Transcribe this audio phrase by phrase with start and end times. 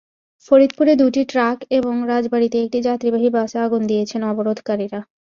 [0.47, 4.99] ফরিদপুরে দুটি ট্রাক এবং রাজবাড়ীতে একটি যাত্রীবাহী বাসে আগুন দিয়েছেন অবরোধকারীরা।